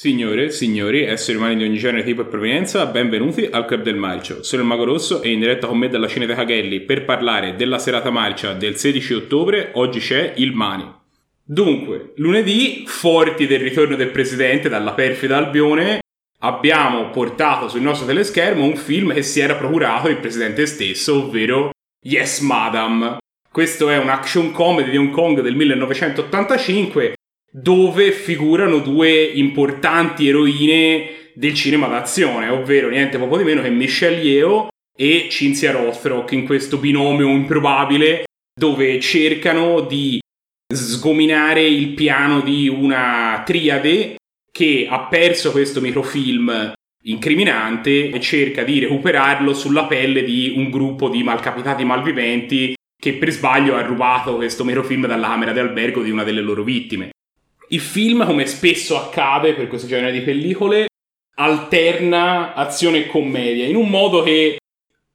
[0.00, 4.44] Signore, signori, esseri umani di ogni genere, tipo e provenienza, benvenuti al Club del Marcio.
[4.44, 7.80] Sono il Mago Rosso e in diretta con me dalla Cineteca Gelli per parlare della
[7.80, 9.70] serata marcia del 16 ottobre.
[9.74, 10.88] Oggi c'è il Mani.
[11.42, 15.98] Dunque, lunedì, forti del ritorno del presidente dalla perfida Albione,
[16.42, 21.70] abbiamo portato sul nostro teleschermo un film che si era procurato il presidente stesso, ovvero
[22.06, 23.18] Yes Madam.
[23.50, 27.16] Questo è un action comedy di Hong Kong del 1985
[27.50, 34.20] dove figurano due importanti eroine del cinema d'azione, ovvero niente poco di meno che Michelle
[34.20, 38.24] Yeoh e Cinzia Rothrock in questo binomio improbabile
[38.58, 40.18] dove cercano di
[40.74, 44.16] sgominare il piano di una triade
[44.50, 46.72] che ha perso questo microfilm
[47.04, 53.30] incriminante e cerca di recuperarlo sulla pelle di un gruppo di malcapitati malviventi che per
[53.30, 57.10] sbaglio ha rubato questo microfilm dalla camera di albergo di una delle loro vittime.
[57.70, 60.86] Il film, come spesso accade per questo genere di pellicole,
[61.34, 64.56] alterna azione e commedia in un modo che,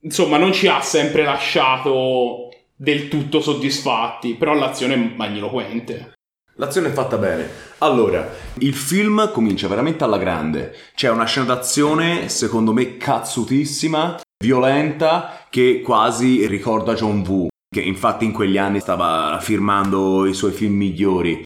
[0.00, 6.14] insomma, non ci ha sempre lasciato del tutto soddisfatti, però l'azione è magniloquente.
[6.54, 7.48] L'azione è fatta bene.
[7.78, 10.74] Allora, il film comincia veramente alla grande.
[10.96, 18.24] C'è una scena d'azione, secondo me, cazzutissima, violenta, che quasi ricorda John Woo, che infatti
[18.24, 21.42] in quegli anni stava firmando i suoi film migliori.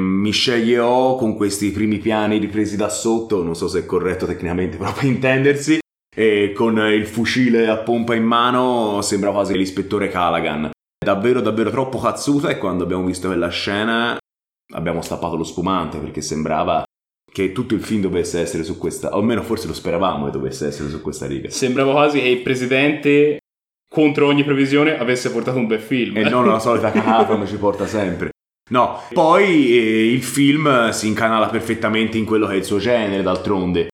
[0.00, 4.76] Michelle Yeoh con questi primi piani ripresi da sotto, non so se è corretto tecnicamente
[4.78, 5.80] per intendersi,
[6.14, 10.70] e con il fucile a pompa in mano sembra quasi l'ispettore Callaghan.
[11.04, 14.16] Davvero davvero troppo cazzuta e quando abbiamo visto quella scena
[14.74, 16.84] abbiamo stappato lo spumante perché sembrava
[17.30, 20.66] che tutto il film dovesse essere su questa, o almeno forse lo speravamo che dovesse
[20.66, 21.50] essere su questa riga.
[21.50, 23.38] Sembrava quasi che il presidente
[23.92, 26.16] contro ogni previsione avesse portato un bel film.
[26.16, 28.31] E non la solita cagata come ci porta sempre.
[28.72, 33.22] No, poi eh, il film si incanala perfettamente in quello che è il suo genere,
[33.22, 33.90] d'altronde.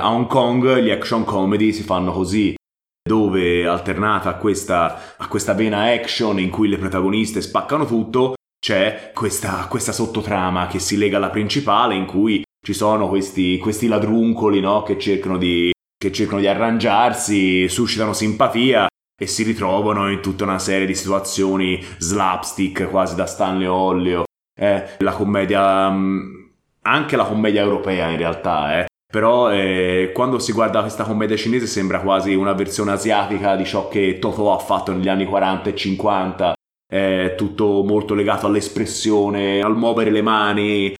[0.00, 2.54] A Hong Kong gli action comedy si fanno così,
[3.02, 9.10] dove alternata a questa, a questa vena action in cui le protagoniste spaccano tutto, c'è
[9.12, 14.60] questa, questa sottotrama che si lega alla principale in cui ci sono questi, questi ladruncoli
[14.60, 14.84] no?
[14.84, 18.86] che, cercano di, che cercano di arrangiarsi, suscitano simpatia
[19.22, 24.24] e si ritrovano in tutta una serie di situazioni slapstick quasi da Stanley Ollio.
[24.58, 26.20] Eh, la commedia, mm,
[26.82, 28.86] anche la commedia europea in realtà, eh.
[29.12, 33.88] Però eh, quando si guarda questa commedia cinese sembra quasi una versione asiatica di ciò
[33.88, 36.54] che Totò ha fatto negli anni 40 e 50.
[36.90, 40.94] È tutto molto legato all'espressione, al muovere le mani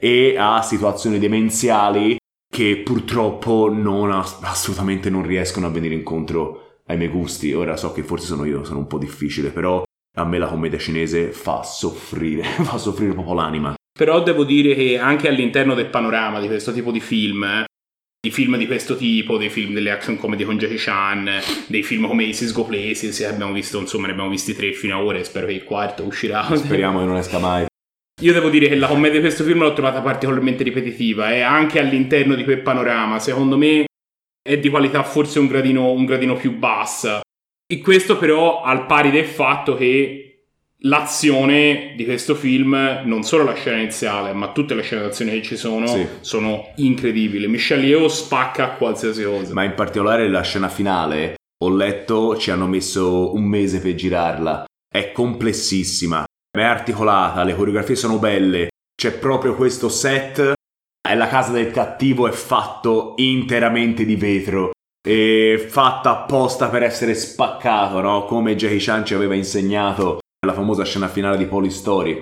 [0.00, 2.16] e a situazioni demenziali
[2.48, 7.52] che purtroppo non, assolutamente non riescono a venire incontro ai miei gusti.
[7.52, 9.82] Ora so che forse sono io, sono un po' difficile, però
[10.16, 13.74] a me la commedia cinese fa soffrire, fa soffrire proprio l'anima.
[13.96, 17.64] Però devo dire che anche all'interno del panorama di questo tipo di film,
[18.20, 21.30] di film di questo tipo, dei film delle action comedy con Jackie Chan,
[21.68, 25.04] dei film come Aces Go Places, abbiamo visto, insomma, ne abbiamo visti tre fino ad
[25.04, 26.44] ora e spero che il quarto uscirà.
[26.56, 27.66] Speriamo che non esca mai.
[28.22, 31.80] Io devo dire che la commedia di questo film l'ho trovata particolarmente ripetitiva e anche
[31.80, 33.84] all'interno di quel panorama, secondo me
[34.46, 37.22] è di qualità forse un gradino, un gradino più bassa.
[37.66, 40.24] E questo però al pari del fatto che
[40.80, 45.42] l'azione di questo film, non solo la scena iniziale, ma tutte le scene d'azione che
[45.42, 46.06] ci sono, sì.
[46.20, 47.48] sono incredibili.
[47.48, 49.54] Michelle Yeoh spacca qualsiasi cosa.
[49.54, 54.66] Ma in particolare la scena finale, ho letto, ci hanno messo un mese per girarla.
[54.86, 60.52] È complessissima, è articolata, le coreografie sono belle, c'è proprio questo set
[61.12, 64.70] la casa del cattivo è fatto interamente di vetro
[65.06, 68.24] e fatta apposta per essere spaccato, no?
[68.24, 72.20] Come Jackie Chan ci aveva insegnato nella famosa scena finale di Polystory.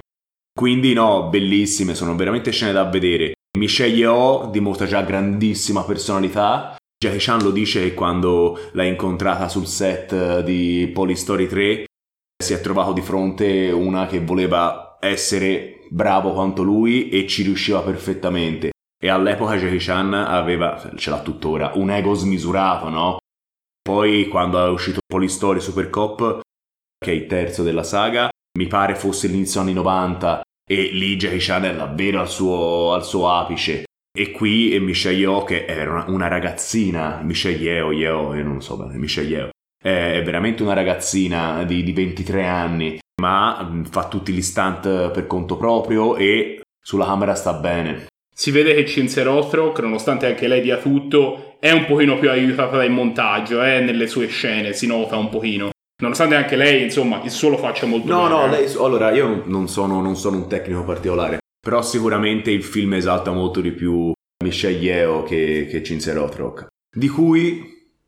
[0.52, 3.34] Quindi no, bellissime, sono veramente scene da vedere.
[3.56, 6.76] Michelle Yeoh dimostra già grandissima personalità.
[7.02, 11.84] Jackie Chan lo dice che quando l'ha incontrata sul set di Polystory 3
[12.42, 17.82] si è trovato di fronte una che voleva essere bravo quanto lui e ci riusciva
[17.82, 18.70] perfettamente.
[19.02, 23.16] E all'epoca Jackie Chan aveva, ce l'ha tuttora, un ego smisurato, no?
[23.82, 26.40] Poi quando è uscito Polystory Super Cop,
[26.98, 28.28] che è il terzo della saga,
[28.58, 33.04] mi pare fosse l'inizio anni 90 e lì Jackie Chan è davvero al suo, al
[33.04, 33.84] suo apice.
[34.14, 38.76] E qui Michelle Yeoh che era una, una ragazzina, Michelle Yeoh, Yeoh, io non so
[38.76, 39.50] bene, Michelle Yeoh,
[39.82, 45.26] è veramente una ragazzina di, di 23 anni, ma mm, fa tutti gli stunt per
[45.26, 48.06] conto proprio e sulla camera sta bene.
[48.34, 52.76] Si vede che Cinzia Rothrock, nonostante anche lei dia tutto, è un pochino più aiutata
[52.76, 55.70] dal montaggio, eh, nelle sue scene, si nota un pochino.
[56.02, 58.28] Nonostante anche lei, insomma, il suo lo faccia molto no, bene.
[58.28, 62.64] No, no, lei, allora, io non sono, non sono un tecnico particolare, però sicuramente il
[62.64, 64.12] film esalta molto di più
[64.42, 67.62] Michelle Yeo che, che Cinzia Rothrock, di cui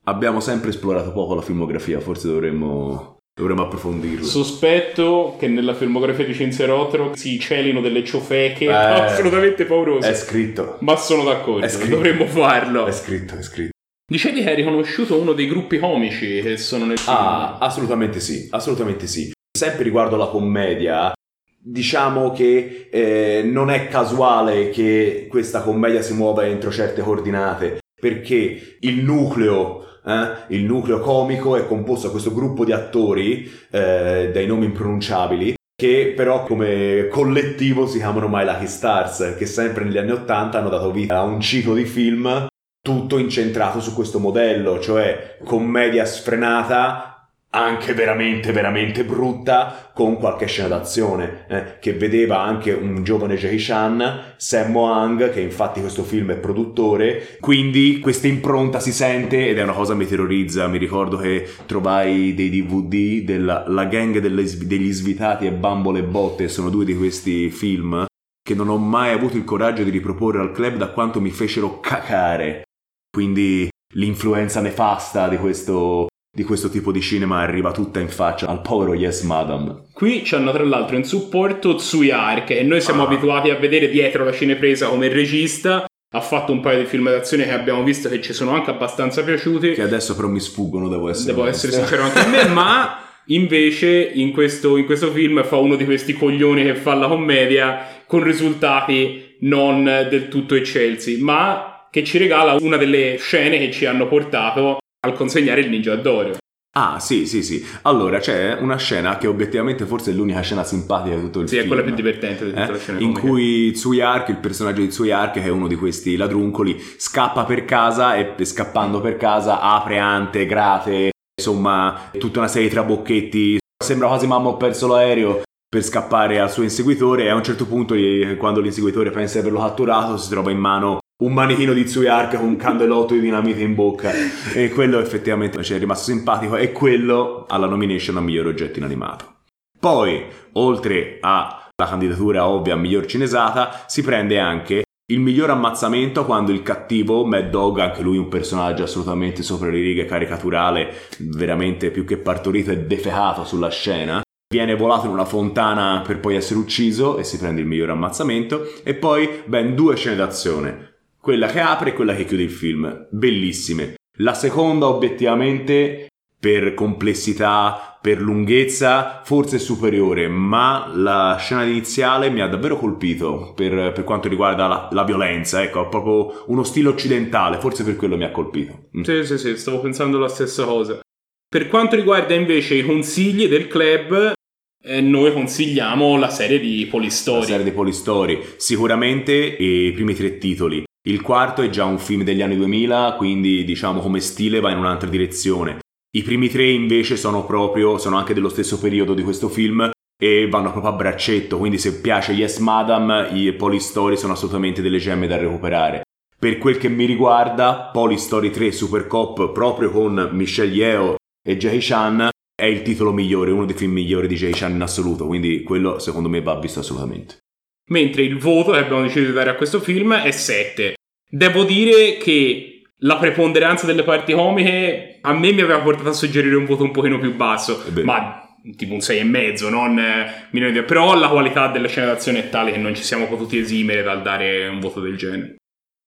[0.04, 4.25] abbiamo sempre esplorato poco la filmografia, forse dovremmo Dovremmo approfondirlo.
[4.25, 10.08] Sospetto che nella filmografia di Cinzia Rothrock si celino delle ciofeche eh, assolutamente paurose.
[10.08, 10.76] È scritto.
[10.81, 12.86] Ma sono d'accordo, dovremmo farlo.
[12.86, 13.72] È scritto, è scritto.
[14.06, 17.16] Dicevi che hai riconosciuto uno dei gruppi comici che sono nel film.
[17.16, 19.32] Ah, assolutamente sì, assolutamente sì.
[19.50, 21.12] Sempre riguardo la commedia,
[21.58, 28.76] diciamo che eh, non è casuale che questa commedia si muova entro certe coordinate, perché
[28.78, 34.46] il nucleo eh, il nucleo comico è composto da questo gruppo di attori eh, dai
[34.46, 40.12] nomi impronunciabili che però come collettivo si chiamano My Lucky Stars che sempre negli anni
[40.12, 42.46] Ottanta hanno dato vita a un ciclo di film
[42.84, 47.13] tutto incentrato su questo modello, cioè commedia sfrenata
[47.54, 53.58] anche veramente veramente brutta con qualche scena d'azione eh, che vedeva anche un giovane Jackie
[53.60, 57.38] Chan Sammo Hung che infatti questo film è produttore.
[57.40, 61.48] Quindi questa impronta si sente ed è una cosa che mi terrorizza mi ricordo che
[61.66, 66.96] trovai dei DVD della La gang delle, degli svitati e bambole botte sono due di
[66.96, 68.04] questi film
[68.42, 71.78] che non ho mai avuto il coraggio di riproporre al club da quanto mi fecero
[71.80, 72.64] cacare.
[73.10, 78.60] Quindi l'influenza nefasta di questo di questo tipo di cinema arriva tutta in faccia al
[78.60, 79.84] povero Yes Madam.
[79.92, 83.06] Qui ci hanno tra l'altro in supporto Tsuyark e noi siamo ah.
[83.06, 85.84] abituati a vedere dietro la cinepresa come regista.
[86.10, 89.22] Ha fatto un paio di film d'azione che abbiamo visto che ci sono anche abbastanza
[89.22, 89.72] piaciuti.
[89.75, 94.10] Che adesso però mi sfuggono, devo essere Devo essere sincero anche a me, ma invece
[94.14, 98.25] in questo, in questo film fa uno di questi coglioni che fa la commedia con
[98.25, 104.08] risultati non del tutto eccelsi, ma che ci regala una delle scene che ci hanno
[104.08, 106.36] portato al consegnare il ninja d'oro.
[106.76, 107.64] Ah, sì, sì, sì.
[107.82, 111.54] Allora, c'è una scena che obiettivamente forse è l'unica scena simpatica di tutto il sì,
[111.54, 111.66] film.
[111.66, 112.72] Sì, è quella più divertente di tutta eh?
[112.72, 112.98] la scena.
[112.98, 113.20] In comica.
[113.20, 118.16] cui Tsuyark, il personaggio di Tsuyark, che è uno di questi ladruncoli, scappa per casa
[118.16, 123.58] e scappando per casa apre ante, grate, insomma, tutta una serie di trabocchetti.
[123.84, 127.66] Sembra quasi mamma ho perso l'aereo per scappare al suo inseguitore e a un certo
[127.66, 127.94] punto
[128.36, 132.49] quando l'inseguitore pensa di averlo catturato si trova in mano un manichino di Tsuyark con
[132.49, 134.11] un candelotto di dinamite in bocca
[134.52, 139.32] e quello effettivamente ci è rimasto simpatico e quello alla nomination a miglior oggetto inanimato.
[139.78, 144.82] Poi, oltre alla candidatura ovvia a miglior cinesata, si prende anche
[145.12, 149.78] il miglior ammazzamento quando il cattivo Mad Dog, anche lui un personaggio assolutamente sopra le
[149.78, 156.02] righe, caricaturale, veramente più che partorito e defecato sulla scena, viene volato in una fontana
[156.05, 160.16] per poi essere ucciso e si prende il miglior ammazzamento e poi ben due scene
[160.16, 160.94] d'azione
[161.25, 163.94] quella che apre e quella che chiude il film, bellissime.
[164.19, 172.43] La seconda obiettivamente per complessità, per lunghezza, forse è superiore, ma la scena iniziale mi
[172.43, 177.59] ha davvero colpito per, per quanto riguarda la, la, violenza, ecco, proprio uno stile occidentale,
[177.59, 178.91] forse per quello mi ha colpito.
[178.99, 179.03] Mm.
[179.03, 181.00] Sì, sì, sì, stavo pensando la stessa cosa.
[181.49, 184.35] Per quanto riguarda invece i consigli del club,
[184.82, 187.41] eh, noi consigliamo la serie di Polistory.
[187.41, 190.85] La serie di Polistory, sicuramente i primi tre titoli.
[191.06, 194.78] Il quarto è già un film degli anni 2000, quindi diciamo come stile va in
[194.78, 195.80] un'altra direzione.
[196.16, 200.48] I primi tre invece sono proprio, sono anche dello stesso periodo di questo film e
[200.48, 205.26] vanno proprio a braccetto, quindi se piace Yes Madam, i Polystory sono assolutamente delle gemme
[205.26, 206.04] da recuperare.
[206.38, 211.80] Per quel che mi riguarda, Polystory 3 Super Cop proprio con Michelle Yeo e Jackie
[211.82, 215.62] Chan è il titolo migliore, uno dei film migliori di Jackie Chan in assoluto, quindi
[215.64, 217.43] quello secondo me va visto assolutamente
[217.87, 220.95] mentre il voto che abbiamo deciso di dare a questo film è 7.
[221.29, 226.55] Devo dire che la preponderanza delle parti comiche a me mi aveva portato a suggerire
[226.55, 228.41] un voto un pochino più basso, ma
[228.76, 230.83] tipo un 6,5, non eh, milioni di...
[230.83, 234.23] però la qualità della scena d'azione è tale che non ci siamo potuti esimere dal
[234.23, 235.57] dare un voto del genere.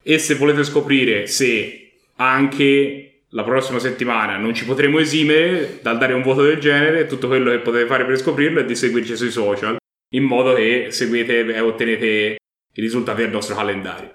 [0.04, 6.14] E se volete scoprire se anche la prossima settimana non ci potremo esimere dal dare
[6.14, 9.30] un voto del genere, tutto quello che potete fare per scoprirlo è di seguirci sui
[9.30, 9.78] social
[10.10, 12.06] in modo che seguite e ottenete
[12.74, 14.14] i risultati del nostro calendario.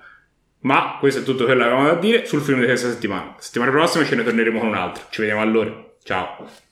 [0.60, 3.32] Ma questo è tutto quello che avevamo da dire sul film di questa settimana.
[3.34, 5.04] La settimana prossima ce ne torneremo con un altro.
[5.10, 5.94] Ci vediamo allora.
[6.04, 6.70] Ciao.